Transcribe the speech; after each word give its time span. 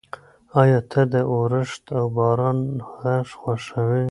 ایا 0.61 0.79
ته 0.91 1.01
د 1.13 1.15
اورښت 1.31 1.83
او 1.97 2.05
باران 2.15 2.59
غږ 2.99 3.27
خوښوې؟ 3.39 3.99